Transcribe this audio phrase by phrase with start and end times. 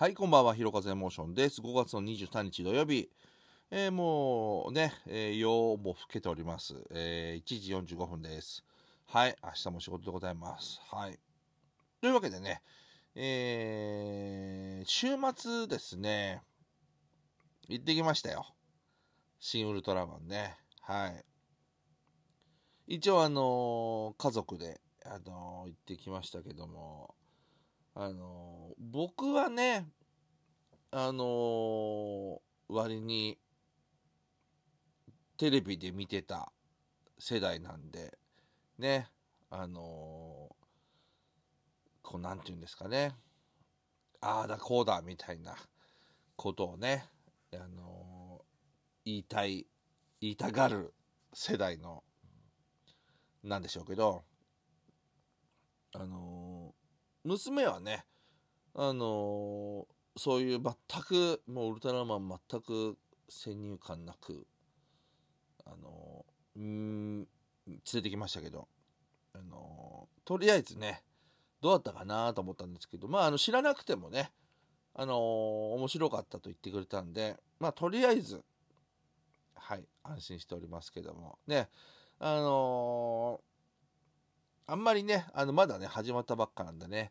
[0.00, 1.60] はい、こんばんは、ひろかずエモーションです。
[1.60, 3.10] 5月の23日土曜日、
[3.72, 6.76] えーもうね、えー夜も更けております。
[6.92, 8.62] えー1時45分です。
[9.06, 10.80] はい、明日も仕事でございます。
[10.88, 11.18] はい。
[12.00, 12.62] というわけでね、
[13.16, 16.42] えー週末ですね、
[17.66, 18.46] 行ってきましたよ。
[19.40, 20.58] 新ウルトラマンね。
[20.82, 21.24] はい。
[22.86, 27.16] 一応あのー家族で、あのー行ってきましたけども、
[28.00, 29.88] あのー僕はね、
[30.92, 32.38] あのー
[32.68, 33.36] 割に
[35.36, 36.52] テレビで見てた
[37.18, 38.16] 世代なんで、
[38.78, 39.08] ね、
[39.50, 40.54] あのー
[42.02, 43.16] こうなんていうんですかね、
[44.20, 45.56] ああだこうだみたいな
[46.36, 47.04] ことをね、
[47.52, 48.42] あの
[49.04, 49.66] 言いたい、
[50.20, 50.94] 言いたがる
[51.34, 52.04] 世代の、
[53.42, 54.22] なんでしょうけど、
[55.94, 56.47] あの
[57.28, 58.04] 娘はね、
[58.74, 62.98] あのーそういう全くもうウルトラマン全く
[63.28, 64.48] 先入観なく
[65.64, 68.66] あのーうん連れてきましたけど、
[69.34, 71.04] あのーとりあえずね
[71.60, 74.32] どうだったかなと思ったんですけどまああの知らなくてもね
[74.94, 78.42] あの面白かったと言ってくれたんでまあとりあえず
[79.54, 81.38] はい安心しておりますけども。
[81.46, 81.68] ね
[82.20, 83.40] あの
[84.70, 87.10] あんまりねあのまだね始まったばっかなんでね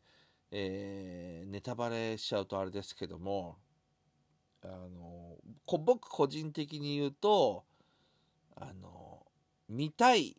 [0.51, 3.57] えーネタバレしちゃうとあれですけども
[4.63, 7.63] あのこ僕個人的に言うと
[8.55, 9.25] あの
[9.67, 10.37] 見たい、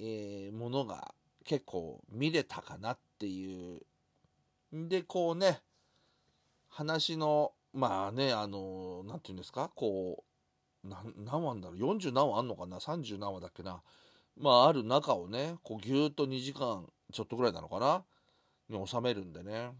[0.00, 3.80] えーものが結構見れたかなっていう。
[4.76, 5.62] んでこうね
[6.68, 10.24] 話のまあねあのなんていうんですかこ
[10.84, 13.80] う何話んだろう40何話あんのかな30何話だっけな。
[14.38, 18.04] まあある中をねこうぎゅーっと2時間ちょっとぐらいなのかな？
[18.68, 19.70] に収めるんでね、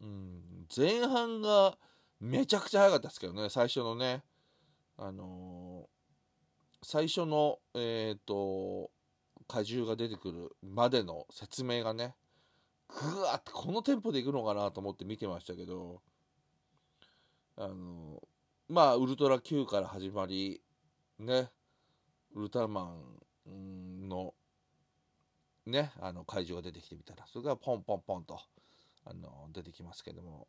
[0.00, 1.76] うん、前半が
[2.20, 4.22] めちゃくちゃ早かったですけどね最初のね。
[4.98, 5.92] あのー
[6.84, 8.90] 最初のえっ、と
[9.46, 12.16] 怪獣が出てくるまでの説明がね
[12.88, 16.02] ぐわってこのテンポでいくのかなと思って見てましたけど
[17.56, 18.20] あの
[18.68, 20.60] まあウルトラ Q から始まり
[21.18, 21.50] ね。
[22.34, 22.94] ウルトラマン
[24.12, 24.34] の
[25.66, 28.40] ね、あの怪獣が出てきてみたらそれがポンポンポンと
[29.04, 30.46] あの出てきますけども。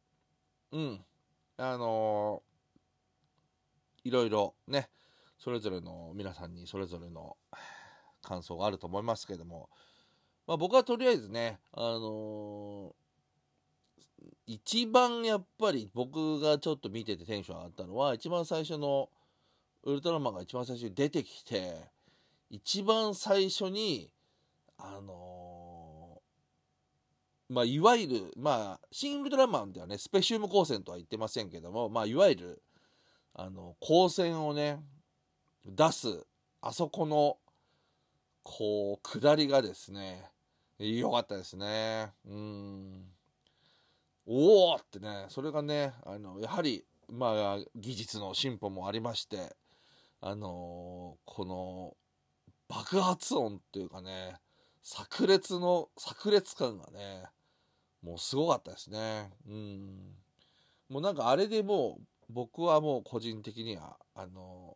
[0.71, 1.05] うん。
[1.57, 2.41] あの
[4.03, 4.89] いろいろね
[5.37, 7.37] それぞれの皆さんにそれぞれの
[8.23, 9.69] 感想があると思いますけども、
[10.47, 12.95] まあ、僕はとりあえずねあの
[14.47, 19.09] 一番やっぱり僕がちょっと見ててテンション上がったのは一番最初の
[19.83, 21.92] ウルトラマンが一番最初に出てきて
[22.53, 24.11] 一番最初に
[24.77, 29.97] あのーまあいわゆるまあシン・ウルトラマンではね。
[29.97, 32.63] スペシウム光線とは言ってませんけどもまあいわゆる
[33.33, 34.79] あの光線をね
[35.65, 36.25] 出す
[36.61, 37.37] あそこの
[38.43, 40.23] こう下りがですね
[40.77, 42.11] 良かったですね。
[42.27, 43.05] うん。
[44.27, 49.55] おおってねそれがねあのやはりまあ技術の進歩もありまして
[50.21, 51.97] あのーこの
[52.73, 54.35] 爆発音っていうかね
[54.81, 57.25] 炸裂の炸裂感がね
[58.03, 59.31] もうすごかったですね。
[59.47, 60.15] うん。
[60.89, 64.75] もうなんかあれでもう僕はもう個人的にはあの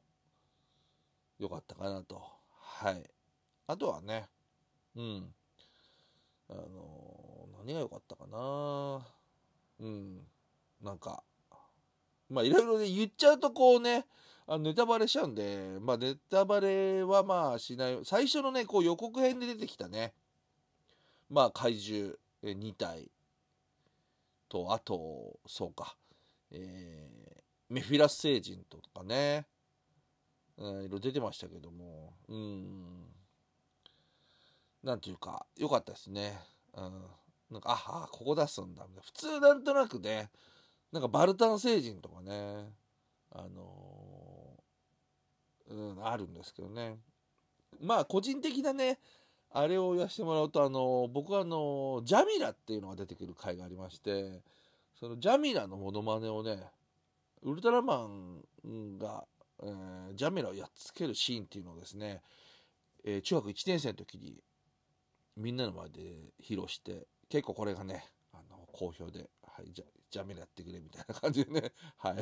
[1.38, 2.22] 良かったかなと。
[2.62, 3.04] はい。
[3.68, 4.28] あとはね
[4.96, 5.34] うん。
[6.50, 9.06] あの何が良かったかな。
[9.80, 10.20] うん。
[10.82, 11.24] なんか
[12.30, 14.06] まあいろいろね言っちゃうとこうね
[14.48, 18.00] あネタバレしちゃうんで、まあ、ネタバレはまあしない。
[18.04, 20.14] 最初のねこう予告編で出てきたね。
[21.30, 23.12] まあ怪獣え2体。
[24.50, 25.96] とあとそうか。
[26.52, 27.18] えー
[27.70, 29.46] メフィラス星人とかね、
[30.58, 32.14] うん、いろいろ出てましたけども。
[32.30, 33.06] うん。
[34.84, 36.40] なんていうか良かったですね。
[36.74, 37.04] うん。
[37.52, 38.86] なんかああここ出すんだ。
[39.02, 40.30] 普通なんとなくね
[40.92, 42.70] なんかバルタン星人とかね
[43.32, 43.88] あの
[45.70, 46.98] うん、あるんですけどね。
[47.82, 49.00] まあ個人的なね
[49.52, 54.42] あれを言わせてもらうとあの僕はあのジャミラっていうのが出てくる回がありまして
[55.00, 56.64] そのジャミラのモノマネをね
[57.44, 58.08] ウルトラマ
[58.66, 59.26] ンが、
[59.62, 62.22] えージャミラをやっつけるシーンっていうのをですね、
[63.04, 64.42] えー中学1年生の時に
[65.36, 66.02] みんなの前で
[66.42, 72.18] 披露して結構これがねあの好評で、はい、じゃジャミラやってくれみたいな感じでね、 はい、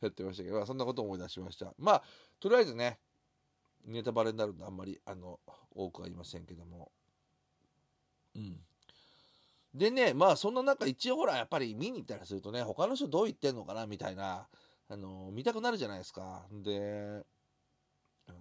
[0.00, 1.72] やってましたけど、まあそんなことを思い出しました。
[1.78, 2.04] まあ、
[2.40, 2.98] とりあえずね、
[3.84, 5.38] ネタバレになるんであんまり、あの、
[5.70, 6.90] 多くは言いませんけども、
[8.34, 8.60] うん。
[9.74, 14.48] でねまあそんな中一応ほらやっぱり見に行ったりするとね他の人どう言ってんのかなみたいな
[14.88, 17.22] あの見たくなるじゃないですかで
[18.26, 18.38] あの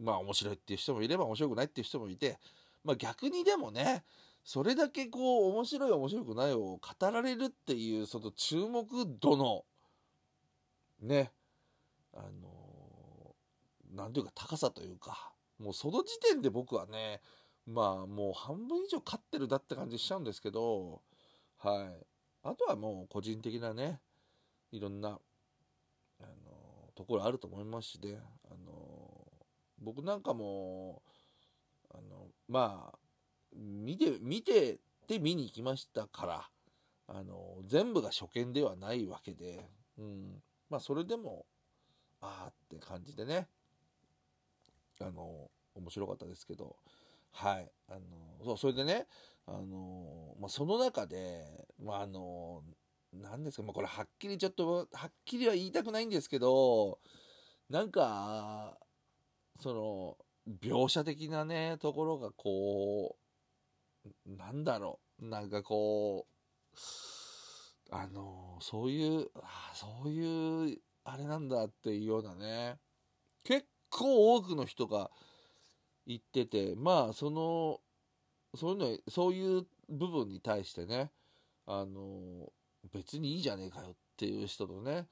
[0.00, 2.38] まあ面白いっていう人もいれば面白くないっていう人もいて
[2.84, 4.04] まあ逆にでもね
[4.46, 8.86] それだけこう面白い面白くないを語られるっていうその注目
[9.20, 9.64] 度の
[11.02, 11.32] ね
[12.14, 13.34] あの
[13.92, 17.20] なんていうか高さというかもうその時点で僕はね
[17.66, 21.02] まあもう半分以上勝ってるだって感じしちゃうんですけど
[21.58, 22.06] はい。
[22.44, 23.98] あとはもう個人的なね
[24.70, 25.12] いろんなあ
[26.22, 29.26] のところあると思いますしねあの
[29.82, 31.02] 僕なんかも
[31.92, 32.98] あのまあ
[33.56, 36.48] 見て見てって見に行きましたから
[37.08, 39.68] あの全部が初見ではないわけで、
[39.98, 41.46] うん、まあそれでも
[42.20, 43.48] ああって感じでね。
[45.00, 46.76] あの面白かったですけど。
[47.32, 47.70] はい。
[47.88, 48.00] あの
[48.44, 49.06] そうそれでね
[49.46, 51.44] あの、まあ、その中で、
[51.82, 52.62] まあ、あの
[53.12, 56.98] 何ですか、まあ、これはっきりちょっとはっきりは言いたくないんですけど
[57.68, 58.78] なんか
[59.60, 60.16] その
[60.62, 63.25] 描写的なねところがこう
[64.26, 65.26] なんだろう。
[65.26, 66.76] なんかこう
[67.90, 72.78] あのそういうあそういうあれなんだっていうようなね。
[73.44, 75.10] 結構多くの人が
[76.06, 77.80] 言っててまあその
[78.56, 81.10] そういうのそういう部分に対してね
[81.66, 82.52] あの
[82.92, 85.06] 別にいいじゃねえかよっていう人とね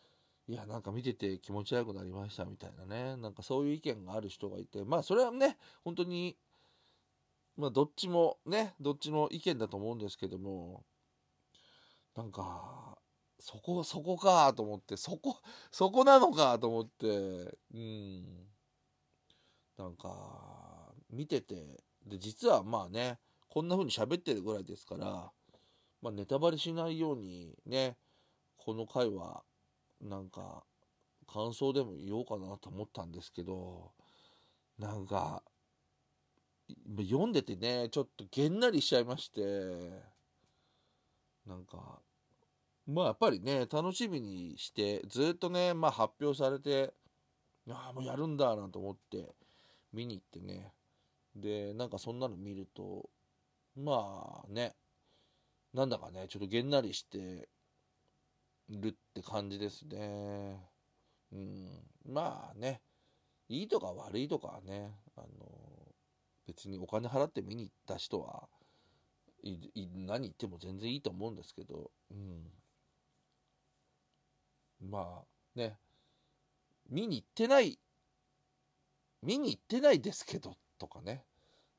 [0.47, 6.37] いやなんか見てて気持ち悪くなりましたみたいなねなんかそういう意見がある人がいてまあそれはね本当に
[7.57, 10.85] まあどっちもねどっちの意見だと思うんですけども
[12.17, 12.99] なんか
[13.41, 15.39] そこそこかと思ってそこ
[15.71, 18.25] そこなのかと思ってうん。
[19.77, 21.55] なんか見てて
[22.07, 23.19] で実はまあね
[23.49, 25.33] こんな風に喋ってるぐらいですから
[26.05, 27.97] まあ、ネタバレしないようにね
[28.59, 29.43] この回は
[30.03, 30.63] なんか
[31.27, 33.93] 感想でも言おうかなと思ったんですけど
[34.79, 35.43] なんか
[36.99, 39.43] 読んでてねちょっとげんなりしちゃいまして
[41.47, 42.01] なんか
[42.87, 46.93] まあやっぱりね楽しみにしてずっとねまあ発表されて
[47.69, 49.35] ああもうやるんだなんて思って
[49.93, 50.73] 見に行ってね
[51.37, 53.09] でなんかそんなの見ると
[53.77, 54.75] まあね
[55.75, 57.49] なんだかね、ちょっとげんなりして
[58.71, 60.71] るって感じですね。
[61.33, 61.69] うん。
[62.09, 62.81] まあね、
[63.49, 65.27] いいとか悪いとかはね、あの、
[66.47, 68.49] 別にお金払って見に行った人は、
[70.07, 72.51] 何言っても全然いいと思うんですけど、うん。
[74.81, 75.79] まあね、
[76.89, 77.79] 見に行ってない、
[79.23, 81.25] 見に行ってないですけど、とかね、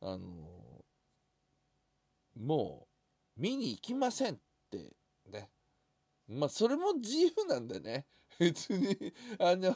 [0.01, 0.85] あの、
[2.35, 2.88] も
[3.38, 4.38] う、見に行きませんっ
[4.69, 4.94] て
[5.31, 5.50] ね。
[6.27, 8.06] まあ、それも自由なんでね。
[8.39, 9.75] 別に、あの、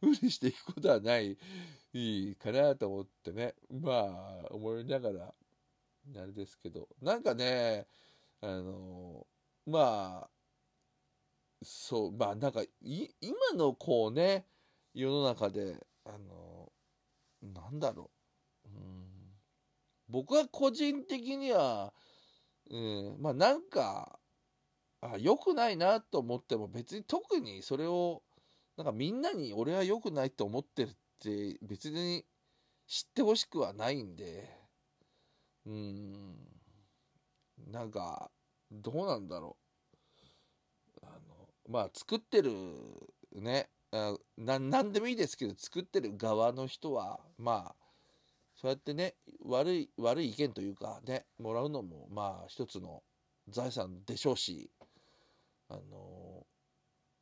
[0.00, 1.36] 無理していくことはない、
[1.92, 3.54] いいかなと思ってね。
[3.70, 5.34] まあ、思いながら、
[6.16, 6.88] あれですけど。
[7.00, 7.86] なんかね、
[8.40, 9.26] あの、
[9.66, 10.30] まあ、
[11.62, 14.46] そう、まあなんか、い今のこうね、
[14.94, 16.72] 世の中で、あの、
[17.42, 18.10] なんだろ
[18.66, 18.68] う。
[18.68, 19.06] うん、
[20.08, 21.92] 僕は個人的には、
[22.70, 24.18] うん、まあなんか
[25.00, 28.22] あ良くないなと思っても別に特にそれを
[28.76, 32.24] なんかみんなに俺は良くないと思ってるって別に
[32.86, 34.48] 知ってほしくはないんで
[35.66, 36.36] うん
[37.70, 38.30] なんか
[38.70, 39.56] どうなんだろ
[41.02, 41.06] う。
[41.06, 42.50] あのまあ作ってる
[43.32, 43.68] ね
[44.36, 47.74] 何でもいいですけど作ってる側の人はまあ
[48.54, 53.02] そうやってね悪い悪い意見というかねもらうのもまあ一つの
[53.48, 54.70] 財産でしょうし
[55.68, 56.46] あの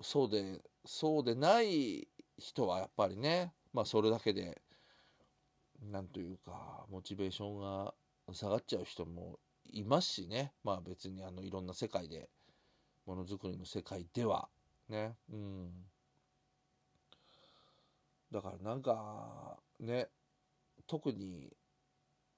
[0.01, 4.63] そうでそうでない人はやっぱりねまあそれだけで
[5.93, 7.93] なんというかモチベーションが
[8.33, 9.39] 下がっちゃう人も
[9.71, 10.55] いますしね。
[10.65, 12.31] まあ別にあのいろんな世界で
[13.05, 14.49] ものづくりの世界では
[14.89, 15.15] ね。
[15.31, 15.71] うん。
[18.33, 20.09] だからなんかね。
[20.87, 21.53] 特に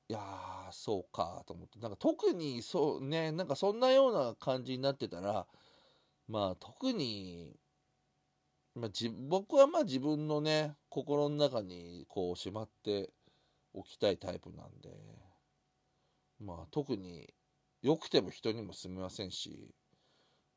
[0.09, 1.78] いやーそうかと思って。
[1.78, 3.30] なんか特にそうね。
[3.30, 5.47] なんかそんなような感じになってたら
[6.26, 7.54] まあ特に、
[8.75, 8.91] まあ、
[9.29, 13.11] 僕はまあ自分のね心の中にこうしまって
[13.75, 14.91] おきたいタイプなんで
[16.41, 17.33] まあ特に
[17.83, 19.75] 良くても人にも住めませんし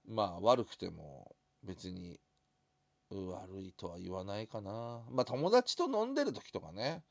[0.08, 2.20] まあ悪くても別に
[3.10, 5.02] 悪いとは言わないかな。
[5.12, 7.04] まあ友達と飲んでる時とかね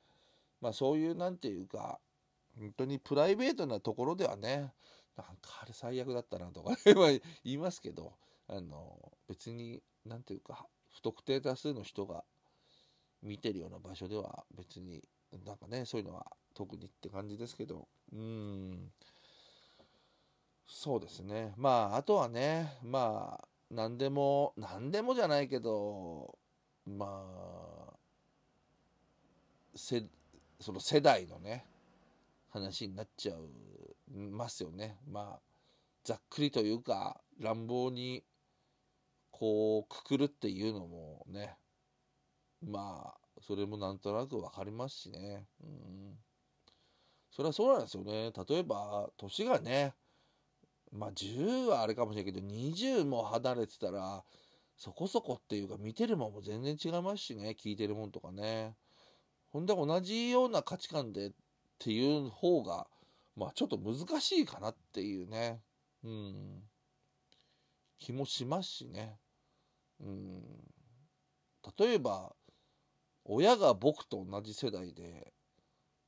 [0.60, 2.00] まあそういうなんていうか
[2.58, 4.72] 本当にプライベートなところではね
[5.16, 8.14] なんかあれ最悪だったなとか 言いますけど
[8.48, 12.24] あの別に何ていうか不特定多数の人が
[13.22, 15.02] 見てるような場所では別に
[15.44, 17.88] なんかねそういうのは特にって感じですけど。
[18.12, 18.90] うん。
[20.66, 21.52] そうですね。
[21.56, 26.38] まああとはねまあ何でも何でもじゃないけど
[26.86, 27.24] ま
[27.88, 27.92] あ
[29.74, 30.04] せ
[30.60, 31.64] その世代のね
[32.50, 33.48] 話になっちゃう
[34.12, 34.98] ますよね。
[35.08, 35.40] まあ
[36.04, 38.24] ざっくりというか乱暴に
[39.40, 41.56] こうくくるっていうのもね
[42.62, 45.46] まあそれもなんとなく分かりますしね。
[45.64, 46.18] うん。
[47.30, 48.32] それはそうなんですよね。
[48.48, 49.94] 例えば年がね
[50.92, 54.22] まあ10はあれかもしれないけど20も離れてたら
[54.76, 57.56] そこそこっていうか見てるもんも全然違いますしね。
[57.58, 58.76] 聞いてるもんとかね。
[59.52, 61.30] ほんで同じような価値観でっ
[61.78, 62.86] ていう方が
[63.36, 65.62] まあちょっと難しいかなっていうね。
[66.04, 66.62] うん。
[67.98, 69.16] 気もしますしね。
[70.00, 70.42] うん。
[71.78, 72.34] 例えば
[73.24, 75.32] 親が僕と同じ世代で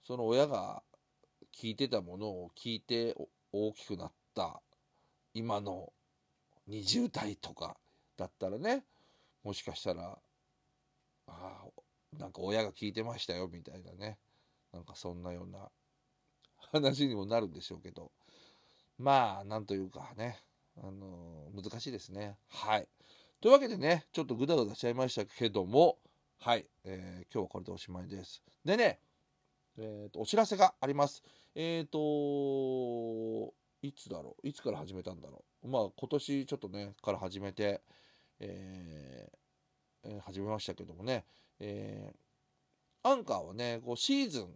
[0.02, 0.82] その親が
[1.54, 3.14] 聞いてたものを聞いて
[3.52, 4.60] 大きくなった
[5.34, 5.92] 今の
[6.68, 7.76] 20代とか
[8.16, 8.84] だったらね
[9.44, 10.18] もしかしたら
[11.26, 11.64] あ
[12.18, 14.18] なんか親が聞いてましたよみたいなね。
[14.72, 15.68] なんかそんなような
[16.72, 18.10] 話にもなるんでしょうけど。
[18.98, 20.40] まあなんというかね。
[20.78, 22.36] あの、難しいですね。
[22.48, 22.88] はい。
[23.42, 25.98] というわけでねちょっとグダグダしちゃいましたけども
[26.38, 28.40] はい、えー、今日はこれでおしまいです。
[28.64, 29.00] でね
[29.76, 31.24] えーと、お知らせがあります。
[31.56, 34.46] えっ、ー、といつだろう？
[34.46, 35.66] いつから始めたんだろう？
[35.66, 37.80] まあ今年ちょっとねから始めて
[38.38, 41.24] えー、えー、始めましたけどもね、
[41.58, 44.46] えー、アンカーはねこうシーズン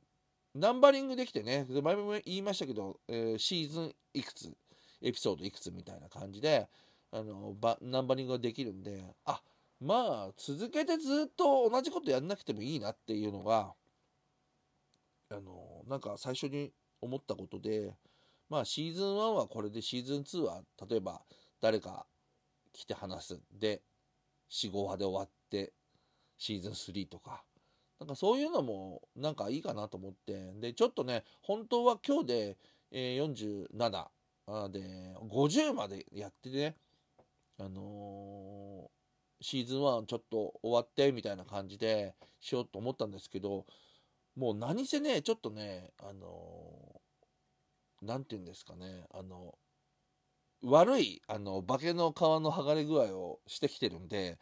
[0.55, 4.49] ナンバリングできてね前も言いましたけど、えー、シーズンいくつ
[5.03, 6.69] エピソードいくつみたいな感じで
[7.13, 9.41] あのナンバリングができるんであ
[9.81, 13.73] まあ続けてずっと同じことやんなくてもいいなっていうのが
[15.31, 17.95] あのなんか最初に思ったことで
[18.49, 21.21] まあシーズン1はこれでシーズン2は例えば
[21.61, 22.07] 誰か
[22.73, 23.83] 来て話すで
[24.51, 25.73] 4、5話で終わって
[26.39, 27.43] シーズン3とか
[27.99, 32.57] なんかそういうのもなんかいいかなと思ってでちょっとね本当は今日で、
[32.93, 36.77] えー、47で50までやってね
[37.59, 43.65] あのー、シーズン1ちょっと終わってみたいな感じでしようと思ったんですけど
[44.37, 47.01] もう何せねちょっとねあの
[48.03, 49.55] 何、ー、て言うんですかねあの
[50.63, 54.39] 悪いあの化けの皮の剥がれ具合をしてきてるんで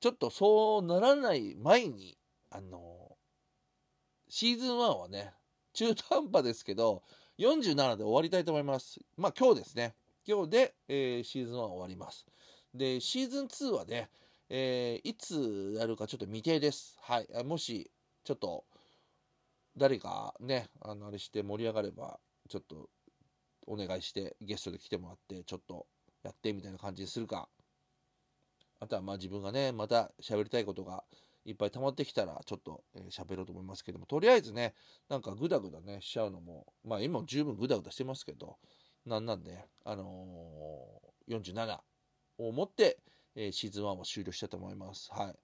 [0.00, 2.16] ちょっとそうならない前に
[2.50, 3.16] あの
[4.28, 5.32] シーズン1はね
[5.72, 7.02] 中途半端ですけど
[7.38, 9.00] 47で終わりたいと思います。
[9.16, 9.94] まあ今日ですね。
[10.26, 12.26] 今日で、えー、シーズン1終わります。
[12.74, 14.08] でシーズン2はね、
[14.48, 16.96] えー、いつやるかちょっと未定です。
[17.02, 17.44] はい。
[17.44, 17.90] もし
[18.24, 18.64] ちょっと
[19.76, 22.88] 誰かねあのあれして盛り上がればちょっと
[23.66, 25.86] お願いしてゲストで来てもらってちょっと
[26.22, 27.48] やってみたいな感じにするか。
[28.80, 31.04] あとはまあ自分がねまた喋りたいことが
[31.44, 34.74] いっぱい溜まってきたらちょっと喋、えー、ろうと思いますけどもとりあえずね
[35.08, 38.56] なんかグダグダねしちゃうのもまあ今も十分グダグダしてますけど
[39.06, 41.78] なんなんであのー、47
[42.38, 42.98] をもって、
[43.34, 45.34] えー、シーズン1は終了したと思いますはい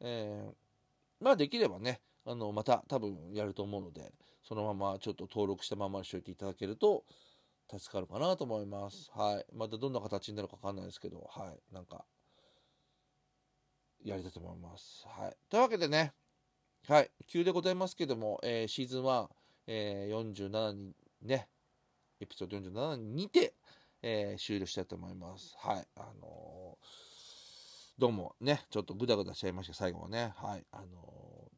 [0.00, 4.12] えー、まあできればねあのまた多分やると思うので
[4.42, 7.04] そのままちょっと登録したままにしておいていただけると
[7.68, 9.10] 助かるかなと思います。
[9.12, 9.46] はい。
[9.54, 11.74] またどんな形になるかわかんないですけど、はい。
[11.74, 12.04] なんか、
[14.04, 15.04] やりたいと思います。
[15.08, 15.36] はい。
[15.50, 16.12] というわけでね、
[16.88, 17.10] はい。
[17.26, 19.28] 急でございますけども、えー、シーズン1、
[19.66, 21.48] えー、47にね、
[22.20, 23.54] エピソード47にて、
[24.08, 25.56] えー、終了したいと思います。
[25.58, 25.86] はい。
[25.96, 30.32] あのー、どうもね、ちょっとグダグダしちゃいました、最後はね。
[30.36, 30.64] はい。
[30.70, 30.86] あのー、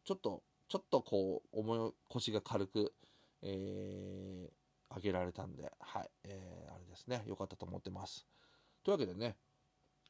[0.02, 2.94] ちょっと、ちょっとこう、重い腰が軽く、
[3.42, 6.10] えー、上げられたんで、はい。
[6.24, 8.26] えー、あれですね、良かったと思ってます。
[8.82, 9.36] というわけでね、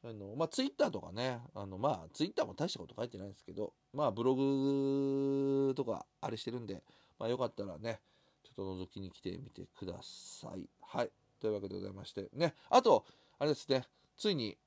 [0.01, 6.83] あの、まあ、ツイッターとかね、あの、まあ、ツイッターも大したこと書いてないんですけど、まあ、ブログとか、あれしてるんで、
[7.19, 7.99] まあ、よかったらね、
[8.45, 10.69] ちょっと覗きに来てみてください。
[10.79, 11.11] はい。
[11.39, 13.05] というわけでございまして、ね、あと、
[13.37, 13.85] あれですね、
[14.17, 14.57] ついに、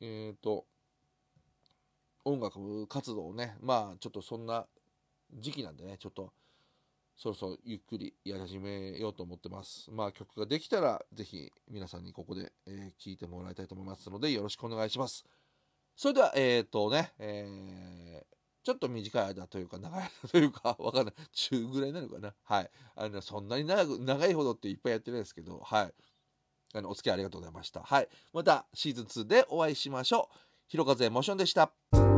[0.00, 0.66] えっ、ー、と、
[2.24, 4.66] 音楽活動をね、まあ、ちょっとそんな
[5.34, 6.32] 時期なんでね、ちょっと、
[7.16, 9.90] そろそろゆっくりやり始めようと思ってます。
[9.90, 15.24] まあ曲ができたらぜひ皆さんにここで聴、えー、いてもらいたいと思いますのでよろしくお願いします。
[15.96, 21.14] それでは、えっ、ー、とね、えー、ちょっと短い間というか長い間というか わかんない。
[21.32, 22.34] 中ぐらいなのかな。
[22.44, 22.70] はい。
[22.96, 25.94] あのそんなに長く長いほどっていっぱいやってないですけどはい。
[26.74, 27.82] あのお付き合いありがとうございました。
[27.82, 28.08] はい。
[28.32, 30.36] またシーズン2でお会いしましょう。
[30.66, 32.17] ひろかぜモーションでした。